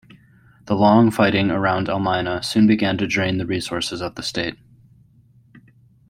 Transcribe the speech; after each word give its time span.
The 0.65 0.73
long 0.75 1.11
fighting 1.11 1.51
around 1.51 1.87
Elmina 1.87 2.41
soon 2.41 2.65
began 2.65 2.97
to 2.97 3.05
drain 3.05 3.37
the 3.37 3.45
resources 3.45 4.01
of 4.01 4.15
the 4.15 4.23
state. 4.23 4.57